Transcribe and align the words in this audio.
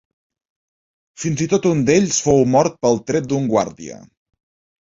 Fins 1.25 1.43
i 1.45 1.47
tot 1.51 1.67
un 1.73 1.83
d'ells 1.91 2.21
fou 2.29 2.41
mort 2.57 2.81
pel 2.87 2.99
tret 3.11 3.31
d'un 3.35 3.47
guàrdia. 3.55 4.01